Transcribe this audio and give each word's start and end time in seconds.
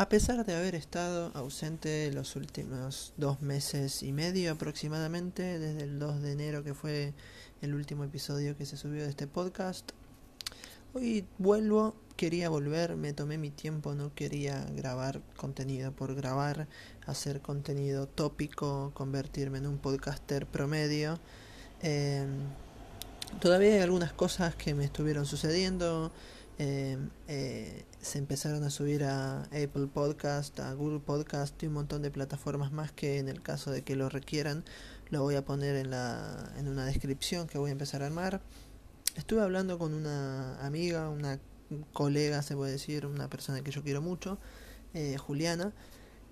A 0.00 0.08
pesar 0.08 0.46
de 0.46 0.54
haber 0.54 0.76
estado 0.76 1.32
ausente 1.34 2.12
los 2.12 2.36
últimos 2.36 3.12
dos 3.16 3.42
meses 3.42 4.04
y 4.04 4.12
medio 4.12 4.52
aproximadamente, 4.52 5.58
desde 5.58 5.82
el 5.82 5.98
2 5.98 6.22
de 6.22 6.32
enero 6.32 6.62
que 6.62 6.72
fue 6.72 7.14
el 7.62 7.74
último 7.74 8.04
episodio 8.04 8.56
que 8.56 8.64
se 8.64 8.76
subió 8.76 9.02
de 9.02 9.10
este 9.10 9.26
podcast, 9.26 9.90
hoy 10.94 11.26
vuelvo, 11.38 11.96
quería 12.14 12.48
volver, 12.48 12.94
me 12.94 13.12
tomé 13.12 13.38
mi 13.38 13.50
tiempo, 13.50 13.96
no 13.96 14.14
quería 14.14 14.64
grabar 14.76 15.20
contenido 15.36 15.90
por 15.90 16.14
grabar, 16.14 16.68
hacer 17.04 17.40
contenido 17.40 18.06
tópico, 18.06 18.92
convertirme 18.94 19.58
en 19.58 19.66
un 19.66 19.78
podcaster 19.78 20.46
promedio. 20.46 21.18
Eh, 21.82 22.24
todavía 23.40 23.74
hay 23.74 23.80
algunas 23.80 24.12
cosas 24.12 24.54
que 24.54 24.74
me 24.74 24.84
estuvieron 24.84 25.26
sucediendo 25.26 26.12
Em, 26.58 27.10
eh, 27.28 27.84
se 28.00 28.18
empezaron 28.18 28.64
a 28.64 28.70
subir 28.70 29.04
a 29.04 29.42
Apple 29.44 29.86
Podcast, 29.92 30.58
a 30.58 30.72
Google 30.74 30.98
Podcast 30.98 31.62
y 31.62 31.66
un 31.66 31.74
montón 31.74 32.02
de 32.02 32.10
plataformas 32.10 32.72
más 32.72 32.90
que 32.90 33.18
en 33.18 33.28
el 33.28 33.42
caso 33.42 33.70
de 33.70 33.82
que 33.82 33.94
lo 33.94 34.08
requieran 34.08 34.64
lo 35.10 35.22
voy 35.22 35.36
a 35.36 35.44
poner 35.44 35.76
en, 35.76 35.90
la, 35.90 36.52
en 36.56 36.68
una 36.68 36.84
descripción 36.84 37.46
que 37.46 37.58
voy 37.58 37.70
a 37.70 37.72
empezar 37.72 38.02
a 38.02 38.06
armar. 38.06 38.40
Estuve 39.16 39.40
hablando 39.42 39.78
con 39.78 39.94
una 39.94 40.58
amiga, 40.64 41.08
una 41.08 41.38
colega, 41.92 42.42
se 42.42 42.56
puede 42.56 42.72
decir, 42.72 43.06
una 43.06 43.28
persona 43.28 43.62
que 43.62 43.70
yo 43.70 43.82
quiero 43.82 44.02
mucho, 44.02 44.38
eh, 44.94 45.16
Juliana, 45.16 45.72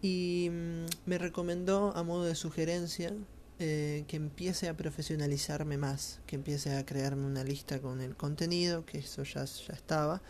y 0.02 0.48
mm, 0.50 1.08
me 1.08 1.18
recomendó 1.18 1.96
a 1.96 2.02
modo 2.02 2.24
de 2.24 2.34
sugerencia 2.34 3.12
eh, 3.58 4.04
que 4.06 4.16
empiece 4.16 4.68
a 4.68 4.76
profesionalizarme 4.76 5.78
más, 5.78 6.20
que 6.26 6.36
empiece 6.36 6.76
a 6.76 6.84
crearme 6.84 7.24
una 7.24 7.42
lista 7.42 7.80
con 7.80 8.02
el 8.02 8.14
contenido, 8.14 8.84
que 8.84 8.98
eso 8.98 9.22
ya, 9.22 9.46
ya 9.46 9.72
estaba, 9.72 10.20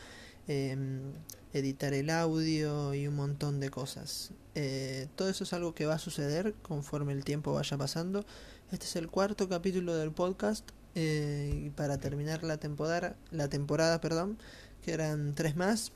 em, 0.46 1.12
editar 1.52 1.92
el 1.92 2.10
audio 2.10 2.94
y 2.94 3.08
un 3.08 3.16
montón 3.16 3.58
de 3.58 3.68
cosas. 3.70 4.30
Eh, 4.54 5.08
todo 5.16 5.28
eso 5.28 5.42
es 5.42 5.52
algo 5.52 5.74
que 5.74 5.86
va 5.86 5.94
a 5.94 5.98
suceder 5.98 6.54
conforme 6.62 7.12
el 7.14 7.24
tiempo 7.24 7.52
vaya 7.52 7.76
pasando. 7.76 8.24
Este 8.70 8.86
es 8.86 8.94
el 8.94 9.08
cuarto 9.08 9.48
capítulo 9.48 9.96
del 9.96 10.12
podcast 10.12 10.68
eh, 10.94 11.64
y 11.66 11.70
para 11.70 11.98
terminar 11.98 12.44
la 12.44 12.58
temporada, 12.58 13.16
la 13.32 13.48
temporada, 13.48 14.00
perdón, 14.00 14.38
que 14.82 14.92
eran 14.92 15.34
tres 15.34 15.56
más 15.56 15.90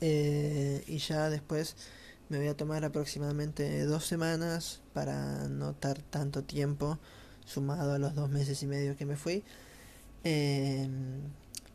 y 0.00 0.98
ya 0.98 1.28
después 1.28 1.76
me 2.28 2.38
voy 2.38 2.48
a 2.48 2.56
tomar 2.56 2.84
aproximadamente 2.84 3.84
dos 3.84 4.04
semanas 4.04 4.80
para 4.92 5.48
no 5.48 5.70
estar 5.70 6.02
tanto 6.02 6.42
tiempo 6.42 6.98
sumado 7.44 7.92
a 7.92 7.98
los 7.98 8.14
dos 8.14 8.30
meses 8.30 8.62
y 8.62 8.66
medio 8.66 8.96
que 8.96 9.06
me 9.06 9.16
fui 9.16 9.44
em, 10.24 11.20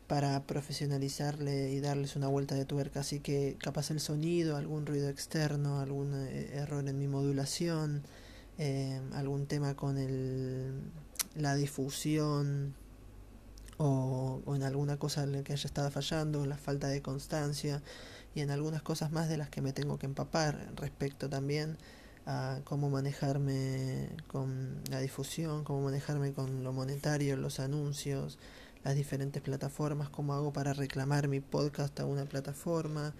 para 0.06 0.42
profesionalizarle 0.42 1.70
y 1.70 1.80
darles 1.80 2.16
una 2.16 2.28
vuelta 2.28 2.54
de 2.54 2.66
tuerca. 2.66 3.00
Así 3.00 3.20
que 3.20 3.56
capaz 3.58 3.90
el 3.90 4.00
sonido 4.00 4.56
algún 4.56 4.84
ruido 4.84 5.08
externo 5.08 5.80
algún 5.80 6.12
eh, 6.14 6.50
error 6.54 6.86
en 6.86 6.98
mi 6.98 7.08
modulación 7.08 8.02
em, 8.58 9.12
algún 9.14 9.46
tema 9.46 9.74
con 9.74 9.96
el, 9.96 10.74
la 11.34 11.54
difusión 11.54 12.74
o, 13.78 14.42
o 14.44 14.54
en 14.54 14.64
alguna 14.64 14.98
cosa 14.98 15.22
en 15.22 15.32
la 15.32 15.42
que 15.42 15.54
haya 15.54 15.66
estado 15.66 15.90
fallando 15.90 16.44
la 16.44 16.58
falta 16.58 16.88
de 16.88 17.00
constancia 17.00 17.82
y 18.34 18.40
en 18.40 18.50
algunas 18.50 18.82
cosas 18.82 19.12
más 19.12 19.28
de 19.28 19.36
las 19.36 19.50
que 19.50 19.62
me 19.62 19.72
tengo 19.72 19.98
que 19.98 20.06
empapar 20.06 20.72
respecto 20.76 21.28
también 21.28 21.76
a 22.26 22.60
cómo 22.64 22.88
manejarme 22.88 24.10
con 24.28 24.80
la 24.90 25.00
difusión, 25.00 25.64
cómo 25.64 25.82
manejarme 25.82 26.32
con 26.32 26.62
lo 26.62 26.72
monetario, 26.72 27.36
los 27.36 27.60
anuncios, 27.60 28.38
las 28.84 28.94
diferentes 28.94 29.42
plataformas, 29.42 30.08
cómo 30.08 30.34
hago 30.34 30.52
para 30.52 30.72
reclamar 30.72 31.28
mi 31.28 31.40
podcast 31.40 31.98
a 32.00 32.06
una 32.06 32.24
plataforma 32.24 33.14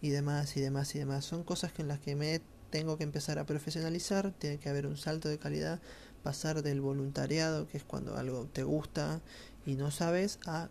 y 0.00 0.10
demás 0.10 0.56
y 0.56 0.60
demás 0.60 0.94
y 0.94 0.98
demás. 0.98 1.24
Son 1.24 1.44
cosas 1.44 1.72
en 1.78 1.88
las 1.88 2.00
que 2.00 2.16
me 2.16 2.40
tengo 2.70 2.98
que 2.98 3.04
empezar 3.04 3.38
a 3.38 3.46
profesionalizar, 3.46 4.32
tiene 4.32 4.58
que 4.58 4.68
haber 4.68 4.86
un 4.86 4.96
salto 4.96 5.28
de 5.28 5.38
calidad, 5.38 5.80
pasar 6.22 6.62
del 6.62 6.80
voluntariado, 6.80 7.66
que 7.68 7.78
es 7.78 7.84
cuando 7.84 8.16
algo 8.16 8.46
te 8.52 8.64
gusta 8.64 9.20
y 9.64 9.76
no 9.76 9.90
sabes, 9.90 10.38
a, 10.46 10.68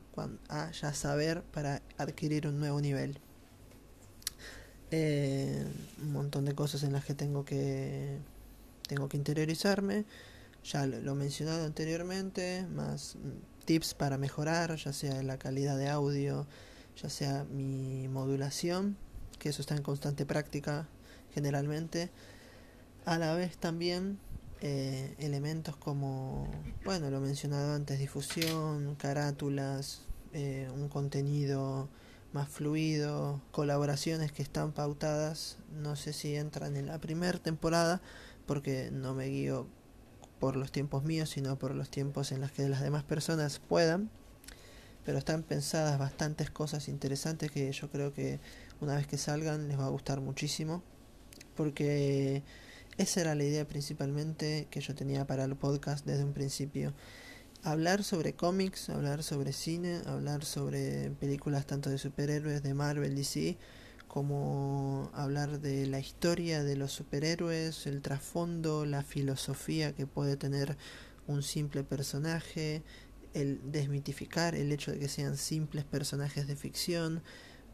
a 0.50 0.72
ya 0.72 0.94
saber 0.94 1.42
para 1.44 1.82
adquirir 1.98 2.48
un 2.48 2.60
nuevo 2.60 2.82
nivel 2.82 3.20
eh, 4.92 5.66
un 6.02 6.12
montón 6.14 6.46
de 6.46 6.56
cosas 6.56 6.84
en 6.84 6.94
las 6.94 7.04
que 7.06 7.14
tengo 7.14 7.44
que 7.44 8.18
tengo 8.88 9.10
que 9.10 9.18
interiorizarme. 9.18 10.06
Ya 10.64 10.86
lo, 10.86 11.12
he 11.12 11.16
mencionado 11.16 11.66
anteriormente 11.66 12.66
más 12.74 13.16
mm, 13.16 13.66
tips 13.66 13.94
para 13.94 14.18
mejorar 14.18 14.76
ya 14.76 14.94
sea 14.94 15.22
la 15.24 15.38
calidad 15.38 15.78
de 15.78 15.90
audio 15.90 16.48
ya 17.02 17.10
sea 17.10 17.44
mi 17.46 18.08
modulación 18.08 18.98
que 19.40 19.50
eso 19.50 19.62
está 19.62 19.76
en 19.76 19.84
constante 19.84 20.26
práctica 20.26 20.88
generalmente. 21.34 22.10
A 23.06 23.18
la 23.18 23.36
vez 23.36 23.58
también 23.58 24.20
eh, 24.62 25.16
elementos 25.20 25.76
como 25.76 26.50
bueno 26.84 27.12
lo 27.12 27.20
mencionado 27.20 27.76
antes 27.76 28.00
difusión 28.00 28.96
carátulas 28.96 30.02
eh, 30.34 30.68
un 30.74 30.90
contenido 30.90 31.90
más 32.38 32.50
fluido, 32.50 33.42
colaboraciones 33.50 34.32
que 34.32 34.44
están 34.44 34.72
pautadas, 34.72 35.58
no 35.82 35.96
sé 35.96 36.14
si 36.14 36.36
entran 36.36 36.78
en 36.78 36.86
la 36.86 37.00
primera 37.00 37.40
temporada, 37.40 38.00
porque 38.46 38.92
no 38.92 39.16
me 39.16 39.26
guío 39.26 39.66
por 40.40 40.56
los 40.56 40.72
tiempos 40.72 41.04
míos, 41.04 41.32
sino 41.32 41.58
por 41.58 41.74
los 41.74 41.90
tiempos 41.90 42.32
en 42.32 42.42
los 42.42 42.52
que 42.52 42.70
las 42.70 42.82
demás 42.82 43.04
personas 43.04 43.58
puedan, 43.58 44.12
pero 45.04 45.18
están 45.18 45.42
pensadas 45.42 45.98
bastantes 45.98 46.52
cosas 46.52 46.90
interesantes 46.90 47.50
que 47.50 47.72
yo 47.72 47.90
creo 47.90 48.14
que 48.14 48.40
una 48.82 48.96
vez 48.96 49.08
que 49.08 49.18
salgan 49.18 49.68
les 49.68 49.80
va 49.80 49.88
a 49.88 49.90
gustar 49.90 50.22
muchísimo, 50.22 50.84
porque 51.56 52.44
esa 53.00 53.22
era 53.22 53.34
la 53.34 53.46
idea 53.46 53.68
principalmente 53.68 54.68
que 54.70 54.80
yo 54.80 54.94
tenía 54.94 55.26
para 55.26 55.46
el 55.46 55.56
podcast 55.56 56.06
desde 56.06 56.24
un 56.24 56.34
principio 56.34 56.94
hablar 57.64 58.04
sobre 58.04 58.34
cómics, 58.34 58.90
hablar 58.90 59.24
sobre 59.24 59.54
cine, 59.54 60.02
hablar 60.06 60.46
sobre 60.46 61.12
películas 61.12 61.66
tanto 61.66 61.90
de 61.90 61.98
superhéroes 61.98 62.64
de 62.64 62.74
Marvel, 62.74 63.16
DC, 63.16 63.58
como 64.08 65.12
hablar 65.14 65.60
de 65.60 65.86
la 65.88 66.00
historia 66.00 66.64
de 66.64 66.76
los 66.76 66.92
superhéroes, 66.92 67.86
el 67.88 68.02
trasfondo, 68.02 68.86
la 68.86 69.04
filosofía 69.04 69.94
que 69.94 70.08
puede 70.08 70.38
tener 70.38 70.78
un 71.28 71.44
simple 71.44 71.84
personaje, 71.84 72.84
el 73.34 73.60
desmitificar 73.72 74.56
el 74.56 74.72
hecho 74.72 74.92
de 74.92 75.00
que 75.00 75.10
sean 75.10 75.38
simples 75.38 75.84
personajes 75.84 76.48
de 76.48 76.56
ficción, 76.56 77.22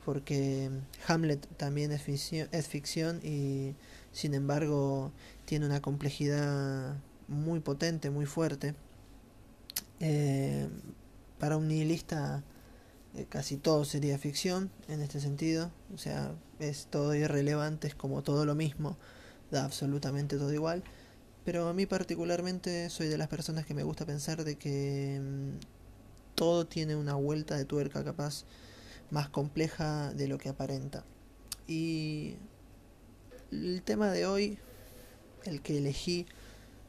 porque 0.03 0.69
Hamlet 1.07 1.47
también 1.55 1.91
es 1.91 2.01
ficción, 2.01 2.50
es 2.51 2.67
ficción 2.67 3.19
y 3.23 3.75
sin 4.11 4.33
embargo 4.33 5.13
tiene 5.45 5.65
una 5.65 5.81
complejidad 5.81 6.97
muy 7.27 7.59
potente, 7.59 8.09
muy 8.09 8.25
fuerte. 8.25 8.75
Eh, 10.00 10.68
para 11.40 11.58
un 11.58 11.68
nihilista 11.68 12.44
eh, 13.16 13.26
casi 13.30 13.58
todo 13.58 13.86
sería 13.86 14.18
ficción 14.18 14.72
en 14.88 15.02
este 15.02 15.20
sentido, 15.20 15.72
o 15.94 15.98
sea, 15.98 16.31
es 16.59 16.88
todo 16.90 17.14
irrelevante, 17.14 17.88
es 17.88 17.96
como 17.96 18.24
todo 18.24 18.46
lo 18.46 18.56
mismo, 18.56 18.98
da 19.52 19.66
absolutamente 19.66 20.38
todo 20.38 20.52
igual, 20.52 20.84
pero 21.46 21.68
a 21.68 21.74
mí 21.74 21.86
particularmente 21.86 22.90
soy 22.90 23.08
de 23.08 23.18
las 23.18 23.28
personas 23.28 23.66
que 23.66 23.76
me 23.76 23.84
gusta 23.84 24.06
pensar 24.06 24.44
de 24.44 24.56
que 24.56 25.22
mm, 25.22 25.59
todo 26.36 26.66
tiene 26.66 26.96
una 26.96 27.14
vuelta 27.14 27.56
de 27.56 27.66
tuerca 27.66 28.04
capaz 28.04 28.46
más 29.12 29.30
compleja 29.30 30.12
de 30.14 30.28
lo 30.28 30.40
que 30.40 30.50
aparenta. 30.50 31.06
Y 31.68 32.36
el 33.52 33.84
tema 33.84 34.12
de 34.12 34.25
hoy, 34.25 34.58
el 35.46 35.62
que 35.62 35.78
elegí 35.78 36.25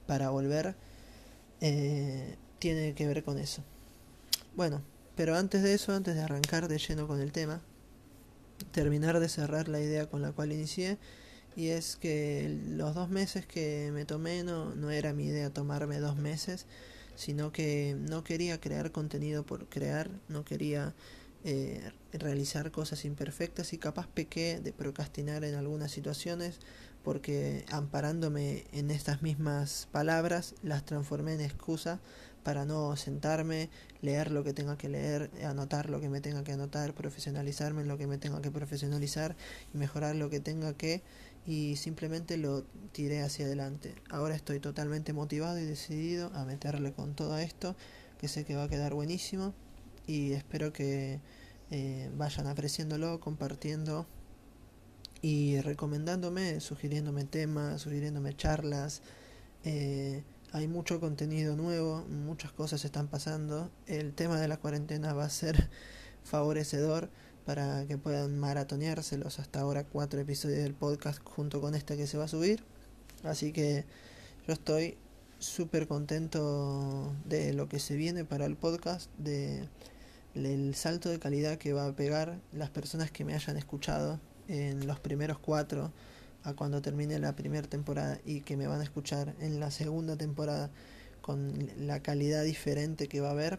para 0.07 0.31
volver, 0.31 0.75
eh, 1.61 2.37
tiene 2.65 2.95
que 2.95 3.07
ver 3.07 3.23
con 3.23 3.37
eso. 3.37 3.63
Bueno, 4.57 4.81
pero 5.17 5.37
antes 5.37 5.63
de 5.63 5.75
eso, 5.75 5.93
antes 5.93 6.15
de 6.15 6.23
arrancar 6.23 6.67
de 6.67 6.79
lleno 6.79 7.07
con 7.07 7.21
el 7.21 7.31
tema, 7.31 7.61
terminar 8.73 9.21
de 9.21 9.29
cerrar 9.29 9.69
la 9.69 9.81
idea 9.81 10.07
con 10.07 10.23
la 10.23 10.33
cual 10.33 10.51
inicié, 10.51 10.97
y 11.57 11.69
es 11.69 11.97
que 11.97 12.59
los 12.71 12.95
dos 12.95 13.11
meses 13.11 13.45
que 13.45 13.91
me 13.93 14.07
tomé 14.07 14.45
no, 14.45 14.75
no 14.75 14.91
era 14.91 15.13
mi 15.13 15.27
idea 15.27 15.51
tomarme 15.51 15.99
dos 15.99 16.17
meses, 16.17 16.65
sino 17.17 17.53
que 17.53 17.99
no 17.99 18.25
quería 18.25 18.59
crear 18.63 18.93
contenido 18.93 19.45
por 19.45 19.69
crear, 19.69 20.09
no 20.31 20.47
quería 20.47 20.95
eh, 21.45 21.93
realizar 22.15 22.71
cosas 22.71 23.05
imperfectas 23.05 23.75
y 23.75 23.79
capaz 23.79 24.07
pequé 24.07 24.59
de 24.59 24.73
procrastinar 24.73 25.45
en 25.45 25.55
algunas 25.55 25.91
situaciones 25.91 26.61
porque 27.03 27.67
amparándome 27.71 28.65
en 28.73 28.91
estas 28.91 29.21
mismas 29.21 29.87
palabras 29.93 30.55
las 30.63 30.87
transformé 30.87 31.35
en 31.35 31.43
excusa 31.43 32.01
para 32.45 32.65
no 32.65 32.95
sentarme, 32.95 33.71
leer 34.03 34.31
lo 34.31 34.45
que 34.45 34.53
tenga 34.53 34.77
que 34.77 34.89
leer, 34.89 35.31
anotar 35.45 35.91
lo 35.91 36.01
que 36.01 36.11
me 36.11 36.21
tenga 36.21 36.45
que 36.45 36.53
anotar, 36.53 36.95
profesionalizarme 36.95 37.83
en 37.83 37.89
lo 37.89 37.99
que 37.99 38.07
me 38.07 38.19
tenga 38.19 38.41
que 38.43 38.51
profesionalizar 38.51 39.35
y 39.73 39.79
mejorar 39.79 40.15
lo 40.15 40.31
que 40.31 40.39
tenga 40.39 40.75
que 40.75 41.03
y 41.47 41.77
simplemente 41.77 42.37
lo 42.37 42.63
tiré 42.93 43.23
hacia 43.23 43.47
adelante. 43.47 43.95
Ahora 44.11 44.37
estoy 44.37 44.61
totalmente 44.61 45.13
motivado 45.13 45.59
y 45.59 45.65
decidido 45.65 46.31
a 46.35 46.45
meterle 46.45 46.93
con 46.93 47.15
todo 47.15 47.39
esto, 47.39 47.75
que 48.19 48.29
sé 48.29 48.45
que 48.45 48.55
va 48.55 48.65
a 48.65 48.69
quedar 48.69 48.95
buenísimo 48.95 49.55
y 50.07 50.33
espero 50.33 50.73
que 50.73 51.21
eh, 51.71 52.11
vayan 52.15 52.47
apreciándolo, 52.47 53.21
compartiendo 53.21 54.07
y 55.23 55.61
recomendándome, 55.63 56.61
sugiriéndome 56.61 57.25
temas, 57.25 57.81
sugiriéndome 57.81 58.37
charlas. 58.37 59.01
Eh, 59.65 60.23
hay 60.55 60.69
mucho 60.69 61.01
contenido 61.01 61.57
nuevo, 61.57 62.05
muchas 62.09 62.53
cosas 62.53 62.85
están 62.85 63.09
pasando. 63.09 63.73
El 63.89 64.15
tema 64.15 64.41
de 64.41 64.47
la 64.47 64.57
cuarentena 64.57 65.13
va 65.13 65.25
a 65.25 65.29
ser 65.31 65.69
favorecedor 66.25 67.11
para 67.45 67.85
que 67.87 67.99
puedan 67.99 68.39
maratoneárselos 68.39 69.41
hasta 69.41 69.61
ahora 69.61 69.83
cuatro 69.83 70.21
episodios 70.21 70.63
del 70.63 70.73
podcast 70.73 71.21
junto 71.25 71.61
con 71.61 71.75
este 71.75 71.97
que 71.97 72.07
se 72.07 72.19
va 72.19 72.27
a 72.27 72.29
subir. 72.29 72.63
Así 73.25 73.53
que 73.53 73.85
yo 74.47 74.53
estoy 74.53 74.97
súper 75.41 75.89
contento 75.89 77.13
de 77.25 77.53
lo 77.53 77.69
que 77.69 77.81
se 77.81 77.97
viene 77.97 78.25
para 78.25 78.47
el 78.47 78.55
podcast, 78.55 79.11
de 79.19 79.69
el 80.37 80.77
salto 80.77 81.09
de 81.09 81.19
calidad 81.19 81.59
que 81.59 81.73
va 81.73 81.87
a 81.87 81.97
pegar 81.97 82.39
las 82.53 82.71
personas 82.71 83.11
que 83.11 83.25
me 83.25 83.35
hayan 83.35 83.57
escuchado 83.57 84.21
en 84.47 84.87
los 84.87 85.01
primeros 85.01 85.41
cuatro 85.41 85.93
a 86.45 86.55
cuando 86.55 86.83
termine 86.83 87.19
la 87.19 87.35
primera 87.35 87.67
temporada 87.67 88.21
y 88.25 88.43
que 88.43 88.57
me 88.57 88.67
van 88.67 88.81
a 88.81 88.85
escuchar 88.85 89.35
en 89.41 89.61
la 89.61 89.71
segunda 89.71 90.17
temporada 90.17 90.71
con 91.23 91.71
la 91.79 92.01
calidad 92.01 92.45
diferente 92.45 93.09
que 93.09 93.21
va 93.21 93.29
a 93.29 93.33
haber, 93.33 93.59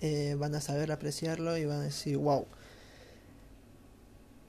eh, 0.00 0.36
van 0.38 0.54
a 0.54 0.60
saber 0.62 0.90
apreciarlo 0.90 1.56
y 1.58 1.66
van 1.66 1.80
a 1.80 1.82
decir, 1.82 2.16
wow, 2.16 2.46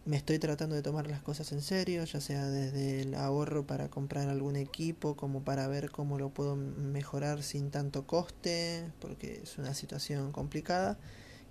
me 0.05 0.17
estoy 0.17 0.39
tratando 0.39 0.75
de 0.75 0.81
tomar 0.81 1.07
las 1.07 1.21
cosas 1.21 1.51
en 1.51 1.61
serio, 1.61 2.03
ya 2.05 2.21
sea 2.21 2.47
desde 2.47 3.01
el 3.01 3.13
ahorro 3.13 3.67
para 3.67 3.89
comprar 3.89 4.29
algún 4.29 4.55
equipo, 4.55 5.15
como 5.15 5.43
para 5.43 5.67
ver 5.67 5.91
cómo 5.91 6.17
lo 6.17 6.29
puedo 6.29 6.55
mejorar 6.55 7.43
sin 7.43 7.69
tanto 7.69 8.07
coste, 8.07 8.89
porque 8.99 9.41
es 9.43 9.57
una 9.57 9.73
situación 9.73 10.31
complicada 10.31 10.97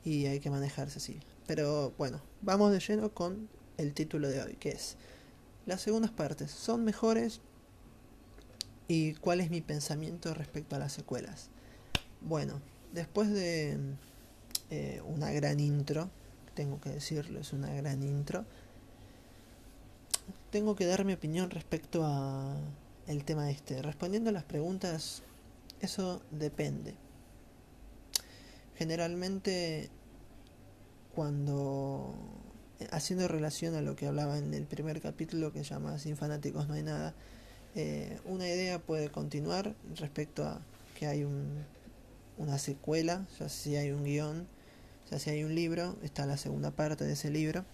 y 0.04 0.26
hay 0.26 0.40
que 0.40 0.50
manejarse 0.50 0.98
así. 0.98 1.20
Pero 1.46 1.92
bueno, 1.98 2.20
vamos 2.42 2.72
de 2.72 2.80
lleno 2.80 3.12
con 3.12 3.48
el 3.76 3.94
título 3.94 4.28
de 4.28 4.42
hoy, 4.42 4.56
que 4.56 4.70
es 4.70 4.96
las 5.66 5.80
segundas 5.80 6.10
partes. 6.10 6.50
¿Son 6.50 6.84
mejores? 6.84 7.40
¿Y 8.88 9.14
cuál 9.14 9.40
es 9.40 9.50
mi 9.50 9.60
pensamiento 9.60 10.34
respecto 10.34 10.76
a 10.76 10.78
las 10.78 10.92
secuelas? 10.92 11.48
Bueno, 12.20 12.60
después 12.92 13.30
de 13.30 13.78
eh, 14.70 15.00
una 15.06 15.30
gran 15.30 15.60
intro, 15.60 16.10
tengo 16.54 16.80
que 16.80 16.90
decirlo, 16.90 17.40
es 17.40 17.52
una 17.52 17.72
gran 17.72 18.02
intro, 18.02 18.44
tengo 20.50 20.74
que 20.74 20.86
dar 20.86 21.04
mi 21.04 21.12
opinión 21.12 21.50
respecto 21.50 22.04
a 22.04 22.56
el 23.06 23.24
tema 23.24 23.50
este. 23.50 23.80
Respondiendo 23.82 24.30
a 24.30 24.32
las 24.32 24.44
preguntas, 24.44 25.22
eso 25.80 26.22
depende. 26.30 26.94
Generalmente 28.76 29.90
cuando 31.14 32.14
haciendo 32.90 33.28
relación 33.28 33.74
a 33.74 33.82
lo 33.82 33.96
que 33.96 34.06
hablaba 34.06 34.38
en 34.38 34.54
el 34.54 34.64
primer 34.64 35.00
capítulo 35.00 35.52
que 35.52 35.64
se 35.64 35.74
llama 35.74 35.98
Sin 35.98 36.16
fanáticos 36.16 36.68
no 36.68 36.74
hay 36.74 36.82
nada, 36.82 37.14
eh, 37.74 38.18
una 38.24 38.48
idea 38.48 38.78
puede 38.78 39.10
continuar 39.10 39.74
respecto 39.96 40.44
a 40.44 40.60
que 40.98 41.06
hay 41.06 41.24
un, 41.24 41.64
una 42.38 42.58
secuela, 42.58 43.26
ya 43.38 43.48
si 43.48 43.76
hay 43.76 43.92
un 43.92 44.04
guion, 44.04 44.46
ya 45.10 45.18
si 45.18 45.30
hay 45.30 45.44
un 45.44 45.54
libro, 45.54 45.96
está 46.02 46.26
la 46.26 46.36
segunda 46.36 46.70
parte 46.70 47.04
de 47.04 47.12
ese 47.12 47.30
libro, 47.30 47.64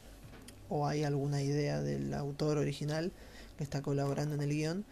o 0.68 0.86
hay 0.86 1.04
alguna 1.04 1.42
idea 1.42 1.80
del 1.80 2.12
autor 2.14 2.58
original 2.58 3.12
que 3.56 3.64
está 3.64 3.82
colaborando 3.82 4.34
en 4.34 4.42
el 4.42 4.50
guion, 4.50 4.84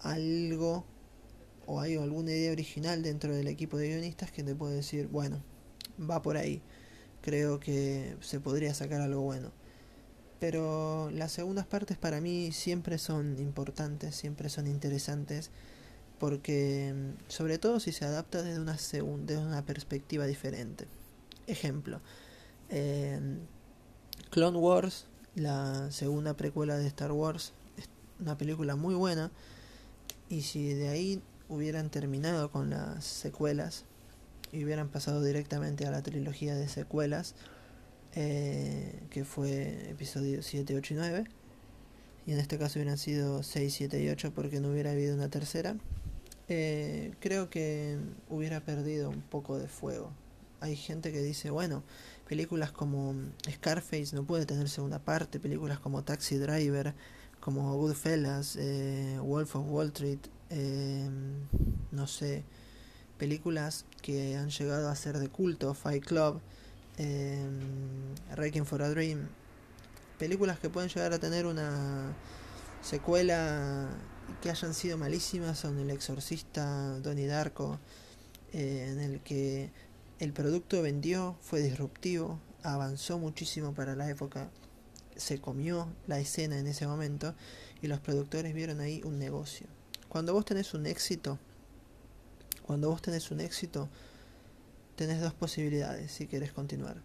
algo 0.00 0.84
o 1.66 1.80
hay 1.80 1.96
alguna 1.96 2.30
idea 2.30 2.52
original 2.52 3.02
dentro 3.02 3.34
del 3.34 3.46
equipo 3.46 3.76
de 3.76 3.88
guionistas 3.88 4.30
que 4.30 4.42
te 4.42 4.54
puede 4.54 4.76
decir, 4.76 5.08
bueno, 5.08 5.42
va 5.98 6.22
por 6.22 6.36
ahí 6.36 6.62
creo 7.22 7.60
que 7.60 8.16
se 8.20 8.40
podría 8.40 8.74
sacar 8.74 9.00
algo 9.00 9.22
bueno. 9.22 9.50
Pero 10.40 11.10
las 11.10 11.32
segundas 11.32 11.66
partes 11.66 11.96
para 11.96 12.20
mí 12.20 12.52
siempre 12.52 12.98
son 12.98 13.38
importantes, 13.38 14.14
siempre 14.14 14.48
son 14.48 14.66
interesantes, 14.66 15.50
porque 16.18 16.94
mm, 16.94 17.30
sobre 17.30 17.58
todo 17.58 17.80
si 17.80 17.92
se 17.92 18.04
adapta 18.04 18.42
desde 18.42 18.60
una, 18.60 18.74
desde 18.74 19.38
una 19.38 19.64
perspectiva 19.64 20.26
diferente. 20.26 20.86
Ejemplo, 21.46 22.00
Clone 24.30 24.58
Wars, 24.58 25.06
la 25.34 25.90
segunda 25.90 26.34
precuela 26.34 26.76
de 26.76 26.86
Star 26.86 27.12
Wars, 27.12 27.52
es 27.78 27.88
una 28.20 28.36
película 28.36 28.76
muy 28.76 28.94
buena, 28.94 29.32
y 30.28 30.42
si 30.42 30.74
de 30.74 30.88
ahí 30.88 31.22
hubieran 31.48 31.90
terminado 31.90 32.50
con 32.50 32.70
las 32.70 33.04
secuelas, 33.04 33.84
y 34.52 34.64
hubieran 34.64 34.88
pasado 34.88 35.22
directamente 35.22 35.86
a 35.86 35.90
la 35.90 36.02
trilogía 36.02 36.54
de 36.54 36.68
secuelas, 36.68 37.34
eh, 38.14 39.02
que 39.10 39.24
fue 39.24 39.90
episodio 39.90 40.42
7, 40.42 40.74
8 40.76 40.94
y 40.94 40.96
9. 40.96 41.24
Y 42.26 42.32
en 42.32 42.38
este 42.38 42.58
caso 42.58 42.78
hubieran 42.78 42.98
sido 42.98 43.42
6, 43.42 43.72
7 43.72 44.02
y 44.02 44.08
8 44.08 44.32
porque 44.34 44.60
no 44.60 44.70
hubiera 44.70 44.90
habido 44.90 45.14
una 45.14 45.28
tercera. 45.28 45.76
Eh, 46.48 47.12
creo 47.20 47.50
que 47.50 47.98
hubiera 48.28 48.60
perdido 48.60 49.10
un 49.10 49.20
poco 49.20 49.58
de 49.58 49.68
fuego. 49.68 50.12
Hay 50.60 50.76
gente 50.76 51.12
que 51.12 51.22
dice, 51.22 51.50
bueno, 51.50 51.82
películas 52.26 52.72
como 52.72 53.14
Scarface 53.48 54.14
no 54.14 54.24
puede 54.24 54.46
tener 54.46 54.68
segunda 54.68 54.98
parte, 54.98 55.38
películas 55.38 55.78
como 55.78 56.02
Taxi 56.04 56.36
Driver, 56.36 56.94
como 57.40 57.76
Goodfellas, 57.76 58.56
eh, 58.56 59.18
Wolf 59.22 59.56
of 59.56 59.66
Wall 59.70 59.88
Street, 59.88 60.18
eh, 60.50 61.08
no 61.92 62.06
sé, 62.06 62.44
películas 63.18 63.84
que 64.00 64.36
han 64.36 64.50
llegado 64.50 64.88
a 64.88 64.96
ser 64.96 65.18
de 65.18 65.28
culto, 65.28 65.74
Fight 65.74 66.04
Club, 66.04 66.40
eh, 66.96 67.46
for 68.64 68.82
a 68.82 68.88
Dream, 68.90 69.28
películas 70.18 70.58
que 70.58 70.70
pueden 70.70 70.88
llegar 70.88 71.12
a 71.12 71.18
tener 71.18 71.46
una 71.46 72.14
secuela 72.82 73.88
que 74.42 74.50
hayan 74.50 74.74
sido 74.74 74.98
malísimas 74.98 75.58
son 75.58 75.78
El 75.78 75.90
Exorcista, 75.90 76.98
Donnie 77.00 77.26
Darko, 77.26 77.78
eh, 78.52 78.88
en 78.90 79.00
el 79.00 79.20
que 79.20 79.70
el 80.18 80.32
producto 80.32 80.82
vendió, 80.82 81.36
fue 81.40 81.60
disruptivo, 81.60 82.40
avanzó 82.62 83.18
muchísimo 83.18 83.74
para 83.74 83.94
la 83.94 84.08
época, 84.10 84.50
se 85.16 85.40
comió 85.40 85.88
la 86.06 86.18
escena 86.20 86.58
en 86.58 86.66
ese 86.66 86.86
momento 86.86 87.34
y 87.82 87.88
los 87.88 88.00
productores 88.00 88.54
vieron 88.54 88.80
ahí 88.80 89.02
un 89.04 89.18
negocio. 89.18 89.66
Cuando 90.08 90.32
vos 90.32 90.44
tenés 90.44 90.74
un 90.74 90.86
éxito, 90.86 91.38
cuando 92.68 92.90
vos 92.90 93.00
tenés 93.00 93.30
un 93.30 93.40
éxito, 93.40 93.88
tenés 94.94 95.22
dos 95.22 95.32
posibilidades 95.32 96.12
si 96.12 96.26
querés 96.26 96.52
continuar. 96.52 96.98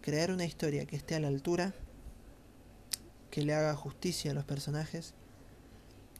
Crear 0.00 0.32
una 0.32 0.44
historia 0.44 0.84
que 0.84 0.96
esté 0.96 1.14
a 1.14 1.20
la 1.20 1.28
altura, 1.28 1.72
que 3.30 3.42
le 3.42 3.54
haga 3.54 3.76
justicia 3.76 4.32
a 4.32 4.34
los 4.34 4.44
personajes, 4.44 5.14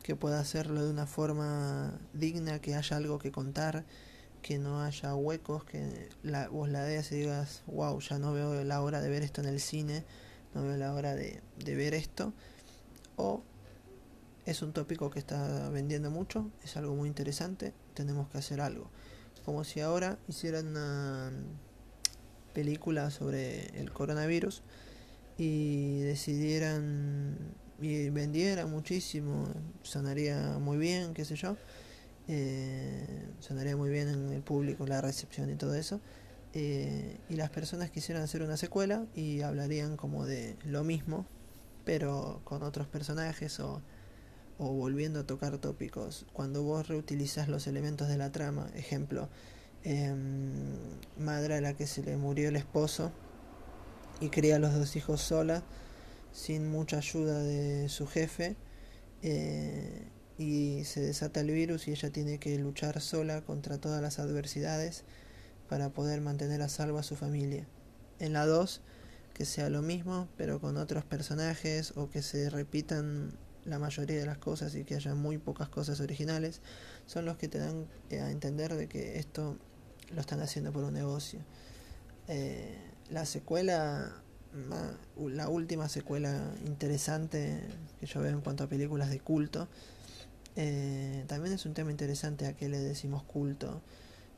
que 0.05 0.15
pueda 0.15 0.39
hacerlo 0.39 0.85
de 0.85 0.91
una 0.93 1.09
forma 1.09 1.99
digna, 2.12 2.61
que 2.61 2.77
haya 2.77 2.97
algo 2.97 3.19
que 3.19 3.33
contar, 3.33 3.85
que 4.41 4.61
no 4.61 4.83
haya 4.83 5.17
huecos, 5.17 5.65
que 5.65 6.09
la, 6.23 6.49
vos 6.49 6.69
la 6.69 6.85
veas 6.85 7.11
y 7.11 7.17
digas, 7.17 7.65
wow, 7.67 7.99
ya 7.99 8.21
no 8.21 8.33
veo 8.33 8.62
la 8.62 8.83
hora 8.83 9.00
de 9.00 9.11
ver 9.11 9.25
esto 9.25 9.41
en 9.41 9.49
el 9.49 9.59
cine, 9.59 10.05
no 10.55 10.62
veo 10.62 10.77
la 10.77 10.95
hora 10.95 11.17
de, 11.17 11.43
de 11.59 11.75
ver 11.75 11.93
esto. 11.93 12.33
O 13.17 13.43
es 14.47 14.62
un 14.62 14.73
tópico 14.73 15.11
que 15.11 15.19
está 15.19 15.71
vendiendo 15.71 16.12
mucho, 16.12 16.53
es 16.62 16.77
algo 16.77 16.95
muy 16.95 17.09
interesante, 17.09 17.75
tenemos 18.00 18.28
que 18.30 18.38
hacer 18.38 18.62
algo. 18.62 18.90
Como 19.45 19.62
si 19.64 19.80
ahora 19.80 20.19
hicieran 20.26 20.69
una 20.69 21.30
película 22.54 23.11
sobre 23.11 23.66
el 23.78 23.92
coronavirus 23.92 24.62
y 25.37 26.00
decidieran 26.00 27.37
y 27.80 28.09
vendieran 28.11 28.71
muchísimo, 28.71 29.49
sonaría 29.83 30.59
muy 30.59 30.78
bien, 30.78 31.12
qué 31.14 31.25
sé 31.26 31.37
yo, 31.37 31.57
eh, 32.28 33.26
sonaría 33.40 33.76
muy 33.76 33.90
bien 33.90 34.09
en 34.09 34.33
el 34.33 34.42
público, 34.42 34.87
la 34.87 35.00
recepción 35.00 35.50
y 35.50 35.57
todo 35.57 35.75
eso. 35.75 36.00
Eh, 36.54 37.19
y 37.28 37.37
las 37.37 37.50
personas 37.50 37.90
quisieran 37.90 38.23
hacer 38.23 38.42
una 38.42 38.57
secuela 38.57 39.07
y 39.14 39.42
hablarían 39.42 39.97
como 39.97 40.25
de 40.26 40.57
lo 40.64 40.85
mismo, 40.85 41.26
pero 41.85 42.40
con 42.45 42.62
otros 42.62 42.87
personajes 42.87 43.61
o 43.61 43.83
o 44.61 44.75
volviendo 44.75 45.21
a 45.21 45.25
tocar 45.25 45.57
tópicos, 45.57 46.26
cuando 46.35 46.62
vos 46.62 46.87
reutilizas 46.87 47.49
los 47.49 47.67
elementos 47.67 48.09
de 48.09 48.19
la 48.19 48.31
trama, 48.31 48.71
ejemplo, 48.75 49.31
eh, 49.85 50.14
madre 51.19 51.55
a 51.55 51.61
la 51.62 51.73
que 51.73 51.87
se 51.87 52.02
le 52.02 52.19
murió 52.19 52.50
el 52.50 52.57
esposo 52.57 53.11
y 54.21 54.29
cría 54.29 54.57
a 54.57 54.59
los 54.59 54.75
dos 54.75 54.97
hijos 54.97 55.23
sola, 55.23 55.62
sin 56.31 56.71
mucha 56.71 56.99
ayuda 56.99 57.43
de 57.43 57.88
su 57.88 58.07
jefe, 58.07 58.55
eh, 59.23 60.09
y 60.37 60.85
se 60.85 61.00
desata 61.00 61.40
el 61.40 61.50
virus 61.52 61.88
y 61.88 61.93
ella 61.93 62.11
tiene 62.11 62.38
que 62.38 62.59
luchar 62.59 63.00
sola 63.00 63.40
contra 63.40 63.79
todas 63.79 64.02
las 64.02 64.19
adversidades 64.19 65.05
para 65.71 65.88
poder 65.88 66.21
mantener 66.21 66.61
a 66.61 66.69
salvo 66.69 66.99
a 66.99 67.02
su 67.02 67.17
familia. 67.17 67.67
En 68.19 68.35
la 68.35 68.45
2, 68.45 68.83
que 69.33 69.47
sea 69.47 69.71
lo 69.71 69.81
mismo, 69.81 70.29
pero 70.37 70.61
con 70.61 70.76
otros 70.76 71.02
personajes 71.07 71.95
o 71.97 72.11
que 72.11 72.21
se 72.21 72.50
repitan 72.50 73.33
la 73.64 73.79
mayoría 73.79 74.19
de 74.19 74.26
las 74.26 74.38
cosas 74.38 74.75
y 74.75 74.85
que 74.85 74.95
haya 74.95 75.14
muy 75.14 75.38
pocas 75.38 75.69
cosas 75.69 76.00
originales, 76.00 76.61
son 77.07 77.25
los 77.25 77.37
que 77.37 77.49
te 77.49 77.59
dan 77.59 77.87
eh, 78.11 78.21
a 78.21 78.31
entender 78.31 78.75
de 78.75 78.88
que 78.88 79.19
esto 79.19 79.57
lo 80.14 80.21
están 80.21 80.40
haciendo 80.40 80.73
por 80.73 80.85
un 80.85 80.95
negocio. 80.95 81.40
Eh, 82.29 82.76
la 83.11 83.25
secuela 83.26 84.23
la 85.17 85.49
última 85.49 85.88
secuela 85.88 86.52
interesante 86.67 87.61
que 88.00 88.07
yo 88.07 88.21
veo 88.21 88.33
en 88.33 88.40
cuanto 88.40 88.64
a 88.64 88.67
películas 88.69 89.11
de 89.11 89.21
culto. 89.21 89.69
Eh, 90.57 91.25
también 91.29 91.55
es 91.55 91.64
un 91.67 91.75
tema 91.75 91.90
interesante 91.90 92.47
a 92.47 92.55
qué 92.55 92.69
le 92.69 92.79
decimos 92.79 93.23
culto, 93.23 93.81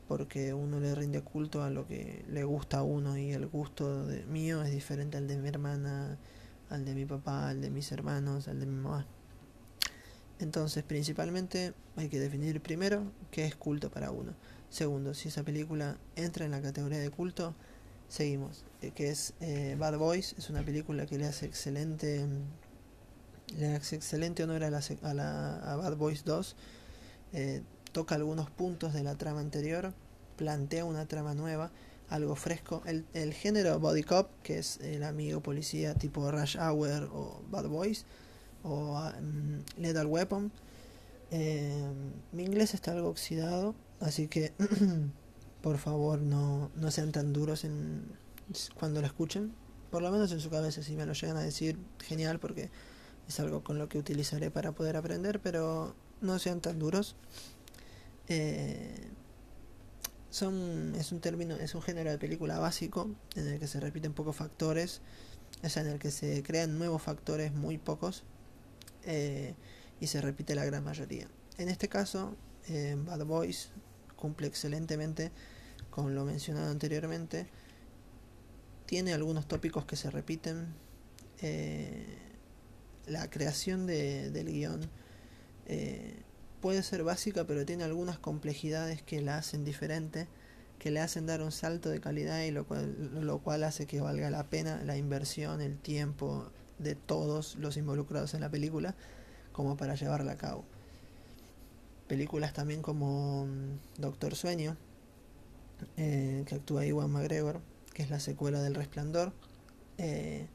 porque 0.08 0.52
uno 0.52 0.80
le 0.80 0.94
rinde 0.94 1.22
culto 1.22 1.62
a 1.62 1.70
lo 1.70 1.86
que 1.86 2.24
le 2.28 2.44
gusta 2.44 2.78
a 2.78 2.82
uno 2.82 3.16
y 3.16 3.32
el 3.32 3.46
gusto 3.46 4.06
de, 4.06 4.24
mío 4.24 4.62
es 4.62 4.70
diferente 4.70 5.16
al 5.16 5.26
de 5.26 5.38
mi 5.38 5.48
hermana, 5.48 6.18
al 6.72 6.84
de 6.84 6.94
mi 6.94 7.04
papá, 7.04 7.48
al 7.48 7.60
de 7.60 7.70
mis 7.70 7.92
hermanos, 7.92 8.48
al 8.48 8.60
de 8.60 8.66
mi 8.66 8.76
mamá. 8.76 9.06
Entonces, 10.38 10.82
principalmente 10.82 11.74
hay 11.96 12.08
que 12.08 12.18
definir 12.18 12.60
primero 12.60 13.12
qué 13.30 13.44
es 13.46 13.54
culto 13.54 13.90
para 13.90 14.10
uno. 14.10 14.34
Segundo, 14.70 15.14
si 15.14 15.28
esa 15.28 15.42
película 15.42 15.98
entra 16.16 16.44
en 16.44 16.50
la 16.50 16.62
categoría 16.62 16.98
de 16.98 17.10
culto, 17.10 17.54
seguimos. 18.08 18.64
Eh, 18.80 18.90
que 18.90 19.10
es 19.10 19.34
eh, 19.40 19.76
Bad 19.78 19.98
Boys, 19.98 20.34
es 20.38 20.50
una 20.50 20.64
película 20.64 21.06
que 21.06 21.18
le 21.18 21.26
hace 21.26 21.46
excelente 21.46 22.26
le 23.58 23.76
hace 23.76 23.96
excelente 23.96 24.42
honor 24.42 24.64
a, 24.64 24.70
la, 24.70 24.80
a, 25.02 25.14
la, 25.14 25.76
Bad 25.76 25.96
Boys 25.96 26.24
2. 26.24 26.56
Eh, 27.34 27.62
toca 27.92 28.14
algunos 28.14 28.50
puntos 28.50 28.94
de 28.94 29.02
la 29.02 29.16
trama 29.16 29.40
anterior, 29.40 29.92
plantea 30.36 30.84
una 30.84 31.06
trama 31.06 31.34
nueva, 31.34 31.70
algo 32.12 32.36
fresco. 32.36 32.82
El, 32.84 33.06
el 33.14 33.32
género 33.32 33.78
Body 33.80 34.02
Cop, 34.02 34.30
que 34.42 34.58
es 34.58 34.78
el 34.80 35.02
amigo 35.02 35.40
policía 35.40 35.94
tipo 35.94 36.30
Rush 36.30 36.56
Hour 36.58 37.10
o 37.12 37.42
Bad 37.50 37.68
Boys, 37.68 38.04
o 38.62 38.98
um, 38.98 39.62
Lethal 39.78 40.06
Weapon. 40.06 40.52
Eh, 41.30 41.90
mi 42.32 42.44
inglés 42.44 42.74
está 42.74 42.92
algo 42.92 43.08
oxidado, 43.08 43.74
así 44.00 44.28
que 44.28 44.52
por 45.62 45.78
favor 45.78 46.20
no, 46.20 46.70
no 46.76 46.90
sean 46.90 47.10
tan 47.10 47.32
duros 47.32 47.64
en, 47.64 48.04
cuando 48.78 49.00
lo 49.00 49.06
escuchen. 49.06 49.54
Por 49.90 50.02
lo 50.02 50.10
menos 50.10 50.32
en 50.32 50.40
su 50.40 50.50
cabeza, 50.50 50.82
si 50.82 50.94
me 50.96 51.06
lo 51.06 51.14
llegan 51.14 51.36
a 51.38 51.42
decir, 51.42 51.78
genial, 51.98 52.38
porque 52.38 52.70
es 53.26 53.40
algo 53.40 53.64
con 53.64 53.78
lo 53.78 53.88
que 53.88 53.98
utilizaré 53.98 54.50
para 54.50 54.72
poder 54.72 54.96
aprender, 54.96 55.40
pero 55.40 55.94
no 56.20 56.38
sean 56.38 56.60
tan 56.60 56.78
duros. 56.78 57.16
Eh, 58.28 59.08
son, 60.32 60.94
es 60.96 61.12
un 61.12 61.20
término, 61.20 61.56
es 61.56 61.74
un 61.74 61.82
género 61.82 62.10
de 62.10 62.18
película 62.18 62.58
básico 62.58 63.10
en 63.36 63.46
el 63.46 63.58
que 63.58 63.66
se 63.66 63.80
repiten 63.80 64.14
pocos 64.14 64.34
factores, 64.34 65.02
es 65.62 65.76
en 65.76 65.86
el 65.86 65.98
que 65.98 66.10
se 66.10 66.42
crean 66.42 66.78
nuevos 66.78 67.02
factores 67.02 67.52
muy 67.52 67.76
pocos 67.76 68.24
eh, 69.04 69.54
y 70.00 70.06
se 70.06 70.22
repite 70.22 70.54
la 70.54 70.64
gran 70.64 70.82
mayoría. 70.84 71.28
En 71.58 71.68
este 71.68 71.88
caso, 71.88 72.34
eh, 72.66 72.96
Bad 72.98 73.26
Boys 73.26 73.72
cumple 74.16 74.46
excelentemente 74.46 75.30
con 75.90 76.14
lo 76.14 76.24
mencionado 76.24 76.70
anteriormente. 76.70 77.46
Tiene 78.86 79.12
algunos 79.12 79.46
tópicos 79.46 79.84
que 79.84 79.96
se 79.96 80.10
repiten. 80.10 80.74
Eh, 81.42 82.06
la 83.06 83.28
creación 83.28 83.86
de, 83.86 84.30
del 84.30 84.46
guion 84.46 84.88
puede 86.62 86.82
ser 86.82 87.04
básica, 87.04 87.44
pero 87.44 87.66
tiene 87.66 87.84
algunas 87.84 88.18
complejidades 88.18 89.02
que 89.02 89.20
la 89.20 89.36
hacen 89.36 89.64
diferente, 89.64 90.28
que 90.78 90.90
le 90.90 91.00
hacen 91.00 91.26
dar 91.26 91.42
un 91.42 91.52
salto 91.52 91.90
de 91.90 92.00
calidad 92.00 92.42
y 92.42 92.52
lo 92.52 92.66
cual, 92.66 93.10
lo 93.20 93.40
cual 93.40 93.64
hace 93.64 93.86
que 93.86 94.00
valga 94.00 94.30
la 94.30 94.48
pena 94.48 94.82
la 94.84 94.96
inversión, 94.96 95.60
el 95.60 95.76
tiempo, 95.76 96.50
de 96.78 96.94
todos 96.94 97.56
los 97.56 97.76
involucrados 97.76 98.34
en 98.34 98.40
la 98.40 98.50
película 98.50 98.94
como 99.52 99.76
para 99.76 99.94
llevarla 99.94 100.32
a 100.32 100.36
cabo. 100.36 100.64
Películas 102.08 102.52
también 102.52 102.80
como 102.80 103.46
mm, 103.46 104.00
Doctor 104.00 104.34
Sueño, 104.34 104.76
eh, 105.96 106.44
que 106.46 106.54
actúa 106.54 106.86
Iwan 106.86 107.10
McGregor, 107.10 107.60
que 107.92 108.02
es 108.02 108.10
la 108.10 108.20
secuela 108.20 108.62
del 108.62 108.74
Resplandor, 108.74 109.32
eh, 109.98 110.46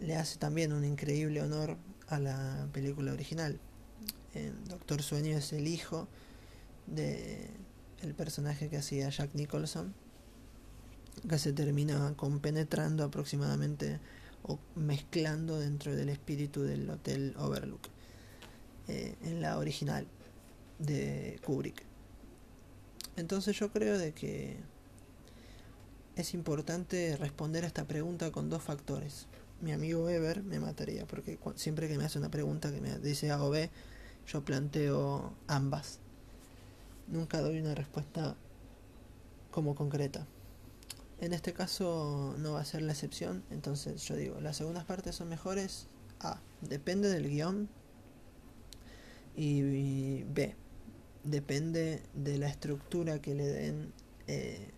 le 0.00 0.16
hace 0.16 0.38
también 0.38 0.72
un 0.72 0.84
increíble 0.84 1.42
honor 1.42 1.76
a 2.08 2.18
la 2.18 2.68
película 2.72 3.12
original. 3.12 3.60
Doctor 4.68 5.02
Sueño 5.02 5.36
es 5.36 5.52
el 5.52 5.66
hijo 5.68 6.08
de 6.86 7.50
el 8.02 8.14
personaje 8.14 8.68
que 8.68 8.76
hacía 8.76 9.08
Jack 9.08 9.34
Nicholson, 9.34 9.94
que 11.28 11.38
se 11.38 11.52
termina 11.52 12.12
compenetrando 12.16 13.04
aproximadamente 13.04 14.00
o 14.42 14.58
mezclando 14.74 15.58
dentro 15.58 15.94
del 15.96 16.10
espíritu 16.10 16.62
del 16.62 16.88
Hotel 16.90 17.34
Overlook 17.38 17.88
eh, 18.88 19.14
en 19.22 19.40
la 19.40 19.56
original 19.58 20.06
de 20.78 21.40
Kubrick. 21.44 21.82
Entonces 23.16 23.58
yo 23.58 23.70
creo 23.70 23.96
de 23.96 24.12
que 24.12 24.56
es 26.16 26.34
importante 26.34 27.16
responder 27.16 27.64
a 27.64 27.68
esta 27.68 27.86
pregunta 27.86 28.30
con 28.30 28.50
dos 28.50 28.62
factores. 28.62 29.26
Mi 29.60 29.72
amigo 29.72 30.04
Weber 30.04 30.42
me 30.42 30.60
mataría 30.60 31.06
porque 31.06 31.38
siempre 31.54 31.88
que 31.88 31.96
me 31.96 32.04
hace 32.04 32.18
una 32.18 32.30
pregunta 32.30 32.70
que 32.70 32.80
me 32.80 32.98
dice 32.98 33.30
A 33.30 33.42
o 33.42 33.50
B, 33.50 33.70
yo 34.26 34.44
planteo 34.44 35.34
ambas. 35.46 35.98
Nunca 37.08 37.40
doy 37.40 37.58
una 37.60 37.74
respuesta 37.74 38.36
como 39.50 39.74
concreta. 39.74 40.26
En 41.20 41.32
este 41.32 41.52
caso 41.52 42.34
no 42.38 42.54
va 42.54 42.60
a 42.60 42.64
ser 42.64 42.82
la 42.82 42.92
excepción, 42.92 43.44
entonces 43.50 44.02
yo 44.04 44.16
digo, 44.16 44.40
las 44.40 44.56
segundas 44.56 44.84
partes 44.84 45.14
son 45.14 45.28
mejores. 45.28 45.86
A, 46.20 46.40
depende 46.60 47.08
del 47.08 47.28
guion. 47.28 47.68
Y 49.36 50.22
B, 50.24 50.54
depende 51.24 52.02
de 52.14 52.38
la 52.38 52.48
estructura 52.48 53.20
que 53.20 53.34
le 53.34 53.46
den 53.46 53.92
eh, 54.26 54.70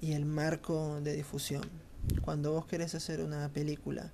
y 0.00 0.12
el 0.12 0.24
marco 0.24 1.00
de 1.00 1.14
difusión. 1.14 1.68
Cuando 2.22 2.52
vos 2.52 2.66
querés 2.66 2.94
hacer 2.94 3.22
una 3.22 3.48
película 3.48 4.12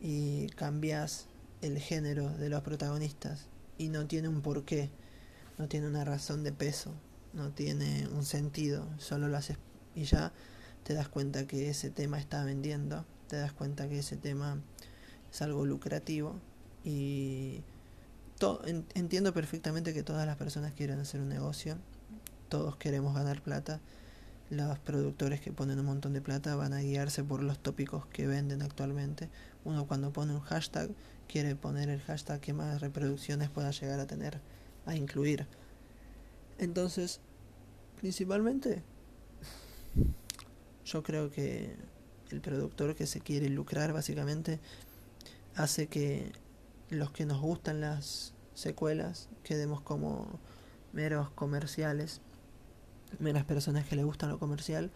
y 0.00 0.48
cambias 0.48 1.26
el 1.62 1.78
género 1.78 2.28
de 2.28 2.48
los 2.48 2.62
protagonistas 2.62 3.46
y 3.78 3.88
no 3.88 4.06
tiene 4.06 4.28
un 4.28 4.42
porqué, 4.42 4.90
no 5.58 5.68
tiene 5.68 5.86
una 5.86 6.04
razón 6.04 6.44
de 6.44 6.52
peso, 6.52 6.92
no 7.32 7.50
tiene 7.50 8.06
un 8.08 8.24
sentido, 8.24 8.86
solo 8.98 9.28
lo 9.28 9.36
haces 9.36 9.56
y 9.94 10.04
ya 10.04 10.32
te 10.84 10.94
das 10.94 11.08
cuenta 11.08 11.46
que 11.46 11.70
ese 11.70 11.90
tema 11.90 12.18
está 12.18 12.44
vendiendo, 12.44 13.04
te 13.28 13.36
das 13.36 13.52
cuenta 13.52 13.88
que 13.88 14.00
ese 14.00 14.16
tema 14.16 14.60
es 15.30 15.40
algo 15.40 15.64
lucrativo 15.64 16.34
y 16.84 17.62
entiendo 18.94 19.32
perfectamente 19.32 19.94
que 19.94 20.02
todas 20.02 20.26
las 20.26 20.36
personas 20.36 20.72
quieren 20.72 20.98
hacer 20.98 21.20
un 21.20 21.28
negocio, 21.28 21.78
todos 22.48 22.76
queremos 22.76 23.14
ganar 23.14 23.40
plata, 23.40 23.80
los 24.50 24.78
productores 24.80 25.40
que 25.40 25.50
ponen 25.50 25.78
un 25.78 25.86
montón 25.86 26.12
de 26.12 26.20
plata 26.20 26.54
van 26.56 26.74
a 26.74 26.80
guiarse 26.80 27.24
por 27.24 27.42
los 27.42 27.58
tópicos 27.58 28.04
que 28.06 28.26
venden 28.26 28.60
actualmente. 28.60 29.30
Uno 29.64 29.86
cuando 29.86 30.12
pone 30.12 30.34
un 30.34 30.40
hashtag 30.40 30.90
quiere 31.32 31.56
poner 31.56 31.88
el 31.88 32.02
hashtag 32.02 32.40
que 32.40 32.52
más 32.52 32.82
reproducciones 32.82 33.48
pueda 33.48 33.70
llegar 33.70 33.98
a 34.00 34.06
tener, 34.06 34.38
a 34.84 34.94
incluir. 34.94 35.46
Entonces, 36.58 37.20
principalmente 37.98 38.82
yo 40.84 41.02
creo 41.02 41.30
que 41.30 41.74
el 42.30 42.42
productor 42.42 42.94
que 42.94 43.06
se 43.06 43.20
quiere 43.20 43.48
lucrar 43.48 43.94
básicamente 43.94 44.60
hace 45.54 45.86
que 45.86 46.32
los 46.90 47.12
que 47.12 47.24
nos 47.24 47.40
gustan 47.40 47.80
las 47.80 48.34
secuelas 48.52 49.30
quedemos 49.42 49.80
como 49.80 50.38
meros 50.92 51.30
comerciales, 51.30 52.20
meras 53.20 53.44
personas 53.44 53.86
que 53.86 53.96
le 53.96 54.04
gustan 54.04 54.28
lo 54.28 54.38
comercial 54.38 54.90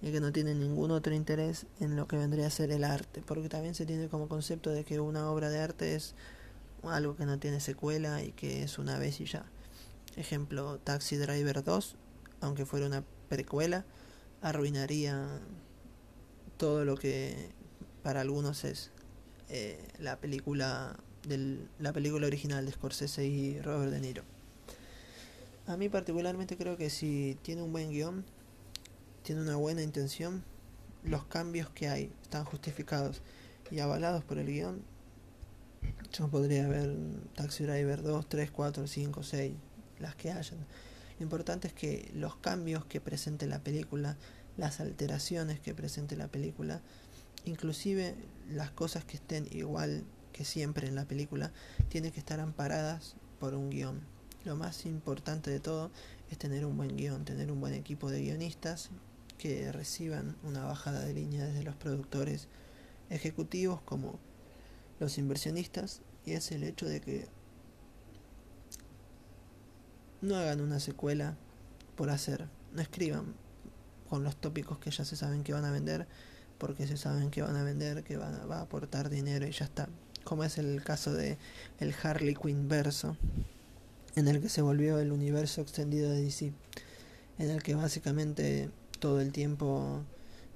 y 0.00 0.12
que 0.12 0.20
no 0.20 0.32
tienen 0.32 0.60
ningún 0.60 0.90
otro 0.90 1.14
interés 1.14 1.66
en 1.80 1.96
lo 1.96 2.06
que 2.06 2.16
vendría 2.16 2.46
a 2.46 2.50
ser 2.50 2.70
el 2.70 2.84
arte, 2.84 3.22
porque 3.26 3.48
también 3.48 3.74
se 3.74 3.86
tiene 3.86 4.08
como 4.08 4.28
concepto 4.28 4.70
de 4.70 4.84
que 4.84 5.00
una 5.00 5.30
obra 5.30 5.50
de 5.50 5.58
arte 5.58 5.94
es 5.94 6.14
algo 6.84 7.16
que 7.16 7.26
no 7.26 7.38
tiene 7.38 7.60
secuela 7.60 8.22
y 8.22 8.32
que 8.32 8.62
es 8.62 8.78
una 8.78 8.98
vez 8.98 9.20
y 9.20 9.24
ya. 9.24 9.44
Ejemplo, 10.16 10.78
Taxi 10.78 11.16
Driver 11.16 11.64
2, 11.64 11.96
aunque 12.40 12.64
fuera 12.64 12.86
una 12.86 13.04
precuela, 13.28 13.84
arruinaría 14.40 15.26
todo 16.56 16.84
lo 16.84 16.96
que 16.96 17.50
para 18.02 18.20
algunos 18.20 18.64
es 18.64 18.90
eh, 19.48 19.78
la 19.98 20.16
película 20.16 20.96
del, 21.26 21.68
la 21.78 21.92
película 21.92 22.26
original 22.26 22.64
de 22.64 22.72
Scorsese 22.72 23.26
y 23.26 23.60
Robert 23.60 23.90
De 23.90 24.00
Niro. 24.00 24.22
A 25.66 25.76
mí 25.76 25.88
particularmente 25.88 26.56
creo 26.56 26.76
que 26.76 26.88
si 26.88 27.36
tiene 27.42 27.62
un 27.62 27.72
buen 27.72 27.90
guion, 27.90 28.24
tiene 29.28 29.42
una 29.42 29.56
buena 29.56 29.82
intención, 29.82 30.42
los 31.04 31.22
cambios 31.26 31.68
que 31.68 31.86
hay 31.86 32.10
están 32.22 32.46
justificados 32.46 33.20
y 33.70 33.80
avalados 33.80 34.24
por 34.24 34.38
el 34.38 34.46
guion, 34.46 34.80
yo 36.14 36.28
podría 36.28 36.66
ver 36.66 36.96
Taxi 37.34 37.64
Driver 37.64 38.00
2, 38.00 38.26
3, 38.26 38.50
4, 38.50 38.86
5, 38.86 39.22
6, 39.22 39.52
las 39.98 40.14
que 40.14 40.32
hayan. 40.32 40.60
Lo 41.18 41.24
importante 41.24 41.68
es 41.68 41.74
que 41.74 42.10
los 42.14 42.36
cambios 42.36 42.86
que 42.86 43.02
presente 43.02 43.46
la 43.46 43.58
película, 43.58 44.16
las 44.56 44.80
alteraciones 44.80 45.60
que 45.60 45.74
presente 45.74 46.16
la 46.16 46.28
película, 46.28 46.80
inclusive 47.44 48.14
las 48.48 48.70
cosas 48.70 49.04
que 49.04 49.18
estén 49.18 49.46
igual 49.50 50.04
que 50.32 50.46
siempre 50.46 50.88
en 50.88 50.94
la 50.94 51.04
película, 51.04 51.52
tienen 51.90 52.12
que 52.12 52.20
estar 52.20 52.40
amparadas 52.40 53.14
por 53.38 53.52
un 53.52 53.68
guion. 53.68 54.00
Lo 54.46 54.56
más 54.56 54.86
importante 54.86 55.50
de 55.50 55.60
todo 55.60 55.90
es 56.30 56.38
tener 56.38 56.64
un 56.64 56.78
buen 56.78 56.96
guion, 56.96 57.26
tener 57.26 57.52
un 57.52 57.60
buen 57.60 57.74
equipo 57.74 58.10
de 58.10 58.22
guionistas 58.22 58.88
que 59.38 59.72
reciban 59.72 60.36
una 60.42 60.64
bajada 60.64 61.00
de 61.04 61.14
línea 61.14 61.46
desde 61.46 61.62
los 61.62 61.76
productores 61.76 62.48
ejecutivos 63.08 63.80
como 63.82 64.18
los 65.00 65.16
inversionistas 65.16 66.02
y 66.26 66.32
es 66.32 66.50
el 66.52 66.64
hecho 66.64 66.86
de 66.86 67.00
que 67.00 67.28
no 70.20 70.36
hagan 70.36 70.60
una 70.60 70.80
secuela 70.80 71.36
por 71.96 72.10
hacer, 72.10 72.48
no 72.74 72.82
escriban 72.82 73.34
con 74.08 74.24
los 74.24 74.36
tópicos 74.36 74.78
que 74.78 74.90
ya 74.90 75.04
se 75.04 75.16
saben 75.16 75.44
que 75.44 75.52
van 75.52 75.64
a 75.64 75.70
vender, 75.70 76.06
porque 76.58 76.86
se 76.86 76.96
saben 76.96 77.30
que 77.30 77.42
van 77.42 77.56
a 77.56 77.62
vender, 77.62 78.02
que 78.02 78.16
van 78.16 78.34
a, 78.34 78.46
va 78.46 78.58
a 78.58 78.62
aportar 78.62 79.10
dinero 79.10 79.46
y 79.46 79.52
ya 79.52 79.64
está. 79.64 79.88
Como 80.24 80.44
es 80.44 80.58
el 80.58 80.82
caso 80.82 81.12
de 81.12 81.38
el 81.78 81.94
Harley 82.02 82.34
Quinn 82.34 82.68
verso, 82.68 83.16
en 84.16 84.28
el 84.28 84.40
que 84.40 84.48
se 84.48 84.62
volvió 84.62 84.98
el 84.98 85.12
universo 85.12 85.60
extendido 85.60 86.10
de 86.10 86.22
DC, 86.22 86.52
en 87.38 87.50
el 87.50 87.62
que 87.62 87.74
básicamente 87.74 88.70
todo 88.98 89.20
el 89.20 89.32
tiempo 89.32 90.04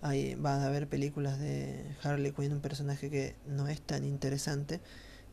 hay, 0.01 0.35
va 0.35 0.57
a 0.57 0.67
haber 0.67 0.89
películas 0.89 1.39
de 1.39 1.85
Harley 2.03 2.33
Quinn, 2.33 2.53
un 2.53 2.61
personaje 2.61 3.09
que 3.11 3.37
no 3.47 3.69
es 3.69 3.81
tan 3.81 4.05
interesante, 4.05 4.81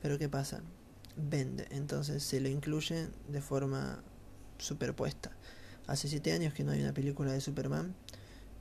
pero 0.01 0.18
¿qué 0.18 0.30
pasa? 0.30 0.62
Vende, 1.18 1.68
entonces 1.72 2.24
se 2.24 2.39
lo 2.39 2.50
incluye 2.50 3.08
de 3.28 3.42
forma 3.42 4.01
superpuesta. 4.58 5.32
Hace 5.88 6.08
siete 6.08 6.32
años 6.32 6.54
que 6.54 6.63
no 6.63 6.72
hay 6.72 6.82
una 6.82 6.94
película 6.94 7.32
de 7.32 7.42
Superman, 7.42 7.96